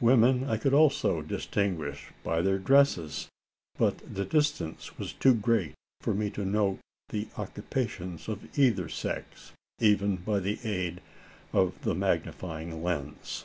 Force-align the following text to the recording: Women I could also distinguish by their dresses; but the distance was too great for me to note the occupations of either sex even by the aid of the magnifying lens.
Women 0.00 0.44
I 0.48 0.56
could 0.56 0.72
also 0.72 1.20
distinguish 1.20 2.06
by 2.22 2.40
their 2.40 2.58
dresses; 2.58 3.28
but 3.76 3.98
the 3.98 4.24
distance 4.24 4.96
was 4.96 5.12
too 5.12 5.34
great 5.34 5.74
for 6.00 6.14
me 6.14 6.30
to 6.30 6.42
note 6.46 6.78
the 7.10 7.28
occupations 7.36 8.26
of 8.26 8.48
either 8.58 8.88
sex 8.88 9.52
even 9.80 10.16
by 10.16 10.40
the 10.40 10.58
aid 10.66 11.02
of 11.52 11.74
the 11.82 11.94
magnifying 11.94 12.82
lens. 12.82 13.44